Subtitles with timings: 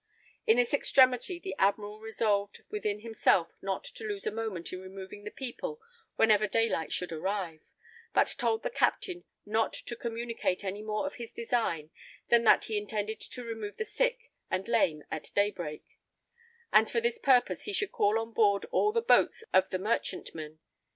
[0.47, 5.25] In this extremity the admiral resolved within himself not to lose a moment in removing
[5.25, 5.79] the people
[6.15, 7.61] whenever day light should arrive,
[8.11, 11.91] but told the captain not to communicate any more of his design
[12.29, 15.85] than that he intended to remove the sick and lame at day break;
[16.73, 20.57] and for this purpose he should call on board all the boats of the merchantmen.